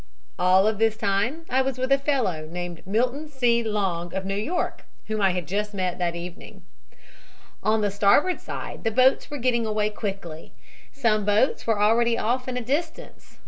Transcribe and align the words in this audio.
All 0.39 0.65
of 0.65 0.79
this 0.79 0.97
time 0.97 1.45
I 1.47 1.61
was 1.61 1.77
with 1.77 1.91
a 1.91 1.97
fellow 1.99 2.47
named 2.51 2.81
Milton 2.87 3.27
C. 3.29 3.61
Long, 3.63 4.11
of 4.15 4.25
New 4.25 4.33
York, 4.33 4.85
whom 5.05 5.21
I 5.21 5.29
had 5.29 5.47
just 5.47 5.75
met 5.75 5.99
that 5.99 6.15
evening. 6.15 6.63
"On 7.61 7.81
the 7.81 7.91
starboard 7.91 8.41
side 8.41 8.83
the 8.83 8.89
boats 8.89 9.29
were 9.29 9.37
getting 9.37 9.67
away 9.67 9.91
quickly. 9.91 10.53
Some 10.91 11.23
boats 11.23 11.67
were 11.67 11.79
already 11.79 12.17
off 12.17 12.47
in 12.47 12.57
a 12.57 12.61
distance. 12.61 13.37